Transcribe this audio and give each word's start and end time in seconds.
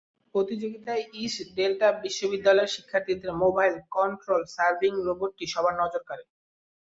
প্রতিযোগিতায় 0.35 1.03
East 1.23 1.47
Delta 1.57 1.87
বিশ্ববিদ্যালয়ের 2.03 2.73
শিক্ষার্থীদের 2.75 3.31
মোবাইল 3.43 3.73
কন্ট্রোল 3.95 4.41
সার্ভেয়িং 4.55 4.95
রোবটটি 5.07 5.45
সবার 5.53 5.73
নজর 5.81 6.01
কাড়ে। 6.09 6.23